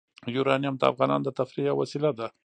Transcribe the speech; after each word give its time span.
یورانیم 0.35 0.75
د 0.77 0.83
افغانانو 0.91 1.25
د 1.25 1.29
تفریح 1.39 1.65
یوه 1.67 1.77
وسیله 1.81 2.11
ده. 2.19 2.27